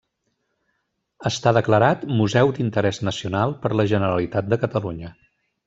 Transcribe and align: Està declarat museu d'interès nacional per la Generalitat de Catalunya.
Està 1.29 1.53
declarat 1.57 2.07
museu 2.21 2.55
d'interès 2.57 3.03
nacional 3.11 3.55
per 3.67 3.73
la 3.77 3.89
Generalitat 3.95 4.51
de 4.55 4.63
Catalunya. 4.67 5.17